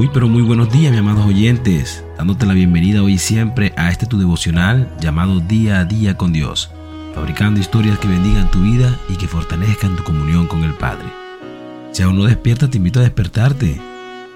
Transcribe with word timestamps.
Muy 0.00 0.08
pero 0.08 0.28
muy 0.30 0.40
buenos 0.40 0.72
días, 0.72 0.92
mis 0.92 1.00
amados 1.00 1.26
oyentes, 1.26 2.02
dándote 2.16 2.46
la 2.46 2.54
bienvenida 2.54 3.02
hoy 3.02 3.12
y 3.12 3.18
siempre 3.18 3.74
a 3.76 3.90
este 3.90 4.06
tu 4.06 4.18
devocional 4.18 4.90
llamado 4.98 5.40
Día 5.40 5.80
a 5.80 5.84
Día 5.84 6.16
con 6.16 6.32
Dios, 6.32 6.70
fabricando 7.14 7.60
historias 7.60 7.98
que 7.98 8.08
bendigan 8.08 8.50
tu 8.50 8.62
vida 8.62 8.98
y 9.10 9.16
que 9.16 9.28
fortalezcan 9.28 9.96
tu 9.96 10.02
comunión 10.02 10.46
con 10.46 10.64
el 10.64 10.72
Padre. 10.72 11.04
Si 11.92 12.02
aún 12.02 12.16
no 12.16 12.24
despiertas, 12.24 12.70
te 12.70 12.78
invito 12.78 13.00
a 13.00 13.02
despertarte. 13.02 13.78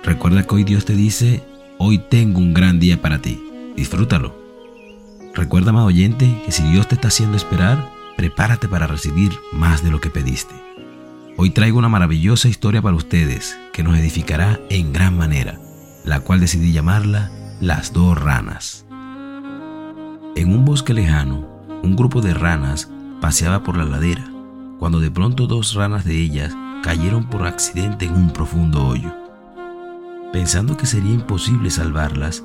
Recuerda 0.02 0.42
que 0.42 0.54
hoy 0.54 0.64
Dios 0.64 0.84
te 0.84 0.92
dice, 0.92 1.42
hoy 1.78 1.96
tengo 1.96 2.40
un 2.40 2.52
gran 2.52 2.78
día 2.78 3.00
para 3.00 3.22
ti, 3.22 3.42
disfrútalo. 3.74 4.36
Recuerda, 5.32 5.70
amado 5.70 5.86
oyente, 5.86 6.42
que 6.44 6.53
si 6.53 6.62
Dios 6.64 6.89
te 6.89 6.96
está 6.96 7.08
haciendo 7.08 7.39
esperar, 7.39 7.89
prepárate 8.18 8.68
para 8.68 8.86
recibir 8.86 9.32
más 9.50 9.82
de 9.82 9.90
lo 9.90 9.98
que 9.98 10.11
pediste. 10.11 10.54
Hoy 11.36 11.50
traigo 11.50 11.79
una 11.80 11.88
maravillosa 11.88 12.46
historia 12.48 12.80
para 12.80 12.94
ustedes 12.94 13.58
que 13.72 13.82
nos 13.82 13.98
edificará 13.98 14.61
en 14.70 14.92
gran 14.92 15.18
manera, 15.18 15.58
la 16.04 16.20
cual 16.20 16.38
decidí 16.38 16.72
llamarla 16.72 17.32
Las 17.61 17.92
dos 17.92 18.16
ranas. 18.16 18.86
En 20.36 20.54
un 20.54 20.64
bosque 20.64 20.94
lejano, 20.94 21.48
un 21.82 21.96
grupo 21.96 22.20
de 22.20 22.34
ranas 22.34 22.89
paseaba 23.20 23.64
por 23.64 23.76
la 23.76 23.84
ladera, 23.84 24.25
cuando 24.78 25.00
de 25.00 25.11
pronto 25.11 25.48
dos 25.48 25.75
ranas 25.75 26.04
de 26.04 26.20
ellas 26.20 26.56
cayeron 26.84 27.28
por 27.28 27.48
accidente 27.48 28.04
en 28.04 28.14
un 28.14 28.30
profundo 28.30 28.86
hoyo. 28.86 29.12
Pensando 30.32 30.76
que 30.76 30.86
sería 30.86 31.14
imposible 31.14 31.70
salvarlas, 31.70 32.44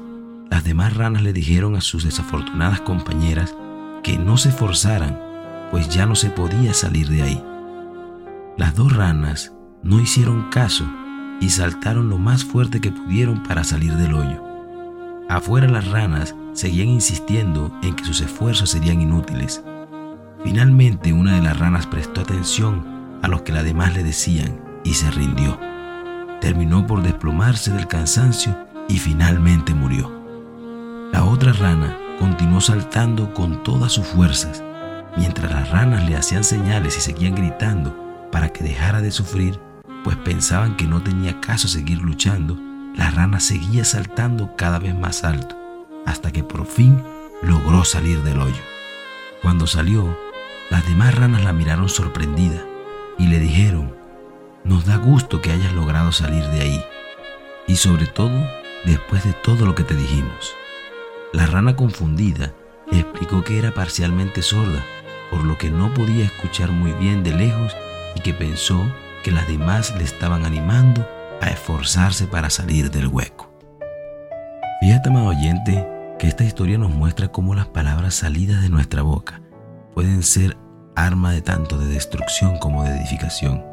las 0.50 0.64
demás 0.64 0.98
ranas 0.98 1.22
le 1.22 1.32
dijeron 1.32 1.76
a 1.76 1.82
sus 1.82 2.06
desafortunadas 2.06 2.82
compañeras 2.82 3.56
que 4.02 4.18
no 4.18 4.38
se 4.38 4.52
forzaran, 4.52 5.20
pues 5.70 5.90
ya 5.90 6.08
no 6.08 6.16
se 6.16 6.32
podía 6.32 6.74
salir 6.74 7.08
de 7.08 7.22
ahí. 7.22 7.44
Las 8.60 8.76
dos 8.76 8.94
ranas 8.94 9.54
no 9.84 10.02
hicieron 10.02 10.50
caso 10.50 10.84
y 11.40 11.50
saltaron 11.50 12.10
lo 12.10 12.18
más 12.18 12.44
fuerte 12.44 12.82
que 12.82 12.92
pudieron 12.92 13.42
para 13.42 13.64
salir 13.64 13.96
del 13.96 14.14
hoyo. 14.14 14.44
Afuera 15.30 15.70
las 15.70 15.88
ranas 15.88 16.36
seguían 16.52 16.90
insistiendo 16.90 17.72
en 17.82 17.96
que 17.96 18.04
sus 18.04 18.20
esfuerzos 18.20 18.72
serían 18.72 19.00
inútiles. 19.00 19.64
Finalmente 20.44 21.14
una 21.14 21.36
de 21.36 21.42
las 21.42 21.58
ranas 21.58 21.88
prestó 21.88 22.20
atención 22.20 22.86
a 23.22 23.30
lo 23.30 23.46
que 23.46 23.54
las 23.54 23.64
demás 23.64 23.94
le 23.96 24.04
decían 24.04 24.60
y 24.84 24.94
se 24.96 25.10
rindió. 25.10 25.58
Terminó 26.42 26.86
por 26.86 27.02
desplomarse 27.02 27.72
del 27.72 27.88
cansancio 27.88 28.58
y 28.90 28.98
finalmente 28.98 29.74
murió. 29.74 30.12
La 31.14 31.24
otra 31.24 31.54
rana 31.54 31.98
continuó 32.20 32.60
saltando 32.60 33.34
con 33.34 33.64
todas 33.64 33.94
sus 33.94 34.06
fuerzas, 34.06 34.62
mientras 35.16 35.50
las 35.50 35.70
ranas 35.70 36.06
le 36.10 36.18
hacían 36.18 36.44
señales 36.44 36.98
y 36.98 37.00
seguían 37.00 37.36
gritando 37.36 38.09
para 38.32 38.50
que 38.50 38.64
dejara 38.64 39.02
de 39.02 39.12
sufrir, 39.12 39.60
pues 40.04 40.16
pensaban 40.18 40.76
que 40.76 40.86
no 40.86 41.02
tenía 41.02 41.40
caso 41.42 41.68
seguir 41.68 42.02
luchando, 42.02 42.58
la 42.96 43.12
rana 43.12 43.40
seguía 43.40 43.86
saltando 43.86 44.56
cada 44.56 44.80
vez 44.80 44.96
más 44.96 45.24
alto, 45.24 45.58
hasta 46.06 46.32
que 46.32 46.44
por 46.44 46.66
fin 46.66 47.02
logró 47.42 47.84
salir 47.86 48.24
del 48.24 48.40
hoyo. 48.40 48.62
Cuando 49.42 49.68
salió, 49.68 50.18
las 50.70 50.86
demás 50.88 51.16
ranas 51.16 51.44
la 51.44 51.54
miraron 51.54 51.90
sorprendida 51.90 52.64
y 53.18 53.28
le 53.28 53.40
dijeron, 53.40 53.96
nos 54.64 54.86
da 54.86 54.98
gusto 54.98 55.42
que 55.42 55.52
hayas 55.52 55.74
logrado 55.74 56.12
salir 56.12 56.44
de 56.46 56.62
ahí, 56.62 56.86
y 57.68 57.76
sobre 57.76 58.08
todo 58.08 58.48
después 58.86 59.24
de 59.24 59.34
todo 59.34 59.66
lo 59.66 59.76
que 59.76 59.84
te 59.84 59.96
dijimos. 59.96 60.54
La 61.34 61.46
rana 61.46 61.76
confundida 61.76 62.54
explicó 62.92 63.44
que 63.44 63.60
era 63.60 63.74
parcialmente 63.74 64.42
sorda, 64.42 64.84
por 65.30 65.44
lo 65.44 65.58
que 65.58 65.70
no 65.70 65.94
podía 65.94 66.26
escuchar 66.26 66.72
muy 66.72 66.92
bien 66.94 67.24
de 67.24 67.34
lejos 67.34 67.76
y 68.16 68.22
que 68.22 68.34
pensó 68.34 68.82
que 69.24 69.32
las 69.32 69.48
demás 69.48 69.94
le 69.98 70.04
estaban 70.04 70.46
animando 70.46 71.08
a 71.42 71.50
esforzarse 71.50 72.28
para 72.28 72.50
salir 72.50 72.92
del 72.92 73.08
hueco. 73.08 73.52
Fíjate, 74.82 75.10
amado 75.10 75.28
oyente, 75.28 75.88
que 76.18 76.28
esta 76.28 76.44
historia 76.44 76.78
nos 76.78 76.92
muestra 76.92 77.30
cómo 77.30 77.56
las 77.56 77.68
palabras 77.68 78.16
salidas 78.16 78.62
de 78.62 78.70
nuestra 78.70 79.02
boca 79.02 79.42
pueden 79.94 80.24
ser 80.24 80.58
arma 80.96 81.32
de 81.32 81.42
tanto 81.42 81.78
de 81.78 81.88
destrucción 81.88 82.58
como 82.60 82.84
de 82.84 82.92
edificación. 82.92 83.64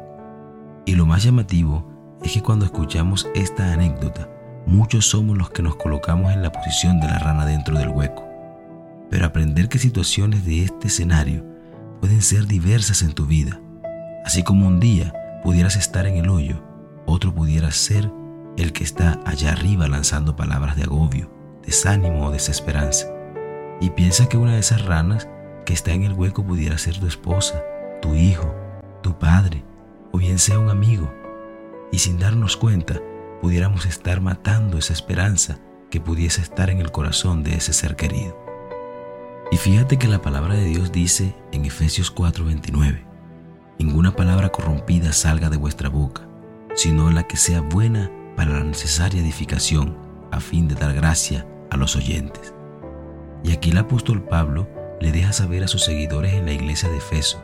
Y 0.85 0.95
lo 0.95 1.05
más 1.05 1.23
llamativo 1.23 1.89
es 2.23 2.31
que 2.31 2.41
cuando 2.41 2.65
escuchamos 2.65 3.27
esta 3.35 3.73
anécdota, 3.73 4.29
muchos 4.65 5.07
somos 5.07 5.37
los 5.37 5.49
que 5.49 5.61
nos 5.61 5.75
colocamos 5.75 6.33
en 6.33 6.41
la 6.41 6.51
posición 6.51 6.99
de 6.99 7.07
la 7.07 7.19
rana 7.19 7.45
dentro 7.45 7.77
del 7.77 7.89
hueco. 7.89 8.25
Pero 9.09 9.25
aprender 9.25 9.69
que 9.69 9.79
situaciones 9.79 10.45
de 10.45 10.63
este 10.63 10.87
escenario 10.87 11.45
pueden 11.99 12.21
ser 12.21 12.47
diversas 12.47 13.01
en 13.01 13.13
tu 13.13 13.25
vida 13.25 13.59
Así 14.27 14.43
como 14.43 14.67
un 14.67 14.81
día 14.81 15.13
pudieras 15.41 15.77
estar 15.77 16.05
en 16.05 16.17
el 16.17 16.27
hoyo, 16.27 16.61
otro 17.05 17.33
pudiera 17.33 17.71
ser 17.71 18.11
el 18.57 18.73
que 18.73 18.83
está 18.83 19.21
allá 19.23 19.53
arriba 19.53 19.87
lanzando 19.87 20.35
palabras 20.35 20.75
de 20.75 20.83
agobio, 20.83 21.31
desánimo 21.65 22.25
o 22.25 22.31
desesperanza. 22.31 23.07
Y 23.79 23.91
piensa 23.91 24.27
que 24.27 24.35
una 24.35 24.55
de 24.55 24.59
esas 24.59 24.83
ranas 24.83 25.29
que 25.65 25.71
está 25.71 25.93
en 25.93 26.03
el 26.03 26.11
hueco 26.11 26.45
pudiera 26.45 26.77
ser 26.77 26.99
tu 26.99 27.07
esposa, 27.07 27.63
tu 28.01 28.15
hijo, 28.15 28.53
tu 29.01 29.17
padre, 29.17 29.63
o 30.11 30.17
bien 30.17 30.39
sea 30.39 30.59
un 30.59 30.69
amigo. 30.69 31.09
Y 31.93 31.99
sin 31.99 32.19
darnos 32.19 32.57
cuenta, 32.57 32.99
pudiéramos 33.41 33.85
estar 33.85 34.19
matando 34.19 34.77
esa 34.77 34.91
esperanza 34.91 35.57
que 35.89 36.01
pudiese 36.01 36.41
estar 36.41 36.69
en 36.69 36.81
el 36.81 36.91
corazón 36.91 37.43
de 37.43 37.55
ese 37.55 37.71
ser 37.71 37.95
querido. 37.95 38.37
Y 39.53 39.55
fíjate 39.55 39.97
que 39.97 40.09
la 40.09 40.21
palabra 40.21 40.55
de 40.55 40.65
Dios 40.65 40.91
dice 40.91 41.33
en 41.53 41.63
Efesios 41.63 42.13
4:29, 42.13 43.07
ninguna 43.79 44.15
palabra 44.15 44.49
corrompida 44.49 45.11
salga 45.13 45.49
de 45.49 45.57
vuestra 45.57 45.89
boca, 45.89 46.27
sino 46.75 47.09
la 47.11 47.23
que 47.23 47.37
sea 47.37 47.61
buena 47.61 48.11
para 48.35 48.51
la 48.51 48.63
necesaria 48.63 49.21
edificación, 49.21 49.97
a 50.31 50.39
fin 50.39 50.67
de 50.67 50.75
dar 50.75 50.93
gracia 50.93 51.47
a 51.69 51.77
los 51.77 51.95
oyentes. 51.95 52.53
Y 53.43 53.51
aquí 53.51 53.71
el 53.71 53.77
apóstol 53.77 54.23
Pablo 54.23 54.67
le 54.99 55.11
deja 55.11 55.31
saber 55.31 55.63
a 55.63 55.67
sus 55.67 55.83
seguidores 55.83 56.33
en 56.33 56.45
la 56.45 56.53
iglesia 56.53 56.89
de 56.89 56.97
Efeso 56.97 57.41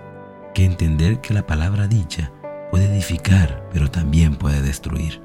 que 0.54 0.66
entender 0.66 1.20
que 1.22 1.34
la 1.34 1.48
palabra 1.48 1.88
dicha 1.88 2.32
puede 2.72 2.86
edificar, 2.86 3.68
pero 3.72 3.90
también 3.90 4.36
puede 4.36 4.62
destruir. 4.62 5.22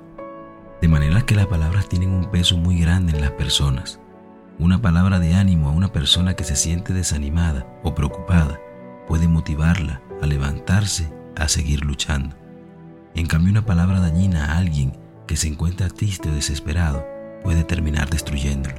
De 0.80 0.88
manera 0.88 1.22
que 1.22 1.34
las 1.34 1.46
palabras 1.46 1.88
tienen 1.88 2.10
un 2.10 2.30
peso 2.30 2.56
muy 2.56 2.78
grande 2.78 3.12
en 3.12 3.20
las 3.20 3.32
personas. 3.32 4.00
Una 4.58 4.80
palabra 4.80 5.18
de 5.18 5.34
ánimo 5.34 5.68
a 5.68 5.72
una 5.72 5.92
persona 5.92 6.34
que 6.34 6.44
se 6.44 6.56
siente 6.56 6.92
desanimada 6.92 7.66
o 7.82 7.94
preocupada 7.94 8.60
puede 9.06 9.28
motivarla 9.28 10.02
a 10.22 10.26
levantarse, 10.26 11.12
a 11.36 11.48
seguir 11.48 11.84
luchando. 11.84 12.36
En 13.14 13.26
cambio, 13.26 13.50
una 13.50 13.66
palabra 13.66 14.00
dañina 14.00 14.46
a 14.46 14.58
alguien 14.58 14.92
que 15.26 15.36
se 15.36 15.48
encuentra 15.48 15.88
triste 15.88 16.30
o 16.30 16.32
desesperado 16.32 17.06
puede 17.42 17.64
terminar 17.64 18.10
destruyéndolo. 18.10 18.76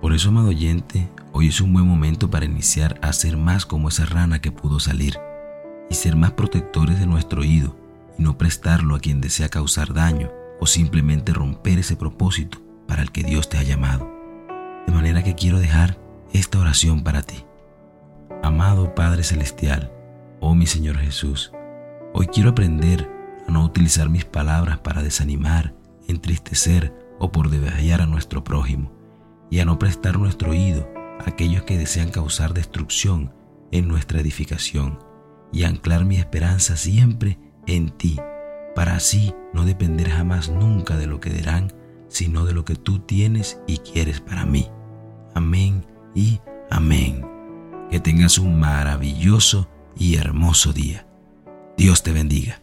Por 0.00 0.12
eso, 0.12 0.30
amado 0.30 0.48
oyente, 0.48 1.08
hoy 1.32 1.48
es 1.48 1.60
un 1.60 1.72
buen 1.72 1.86
momento 1.86 2.30
para 2.30 2.46
iniciar 2.46 2.98
a 3.02 3.12
ser 3.12 3.36
más 3.36 3.66
como 3.66 3.88
esa 3.88 4.06
rana 4.06 4.40
que 4.40 4.52
pudo 4.52 4.80
salir 4.80 5.18
y 5.90 5.94
ser 5.94 6.16
más 6.16 6.32
protectores 6.32 6.98
de 6.98 7.06
nuestro 7.06 7.42
oído 7.42 7.76
y 8.18 8.22
no 8.22 8.38
prestarlo 8.38 8.94
a 8.94 9.00
quien 9.00 9.20
desea 9.20 9.48
causar 9.48 9.92
daño 9.92 10.30
o 10.58 10.66
simplemente 10.66 11.32
romper 11.32 11.78
ese 11.78 11.96
propósito 11.96 12.62
para 12.86 13.02
el 13.02 13.12
que 13.12 13.24
Dios 13.24 13.48
te 13.48 13.58
ha 13.58 13.62
llamado. 13.62 14.10
De 14.86 14.92
manera 14.92 15.22
que 15.22 15.34
quiero 15.34 15.58
dejar 15.58 15.98
esta 16.32 16.58
oración 16.58 17.02
para 17.02 17.22
ti. 17.22 17.44
Amado 18.42 18.94
Padre 18.94 19.22
Celestial, 19.22 19.92
oh 20.40 20.54
mi 20.54 20.66
Señor 20.66 20.96
Jesús, 20.96 21.52
hoy 22.14 22.26
quiero 22.26 22.50
aprender 22.50 23.10
a 23.46 23.52
no 23.52 23.64
utilizar 23.64 24.08
mis 24.08 24.24
palabras 24.24 24.78
para 24.78 25.02
desanimar, 25.02 25.74
entristecer 26.08 26.94
o 27.18 27.30
por 27.30 27.50
debajear 27.50 28.00
a 28.00 28.06
nuestro 28.06 28.42
prójimo, 28.42 28.90
y 29.50 29.60
a 29.60 29.66
no 29.66 29.78
prestar 29.78 30.18
nuestro 30.18 30.52
oído 30.52 30.88
a 31.20 31.28
aquellos 31.28 31.64
que 31.64 31.76
desean 31.76 32.10
causar 32.10 32.54
destrucción 32.54 33.34
en 33.70 33.86
nuestra 33.86 34.20
edificación, 34.20 34.98
y 35.52 35.64
anclar 35.64 36.06
mi 36.06 36.16
esperanza 36.16 36.76
siempre 36.76 37.38
en 37.66 37.90
ti, 37.90 38.18
para 38.74 38.94
así 38.94 39.34
no 39.52 39.66
depender 39.66 40.08
jamás 40.08 40.48
nunca 40.48 40.96
de 40.96 41.06
lo 41.06 41.20
que 41.20 41.30
dirán, 41.30 41.72
sino 42.08 42.46
de 42.46 42.54
lo 42.54 42.64
que 42.64 42.76
tú 42.76 43.00
tienes 43.00 43.60
y 43.66 43.78
quieres 43.78 44.20
para 44.20 44.46
mí. 44.46 44.68
Amén 45.34 45.84
y 46.14 46.40
amén. 46.70 47.26
Que 47.90 48.00
tengas 48.00 48.38
un 48.38 48.58
maravilloso 48.58 49.68
y 50.00 50.16
hermoso 50.16 50.72
día. 50.72 51.06
Dios 51.76 52.02
te 52.02 52.12
bendiga. 52.12 52.60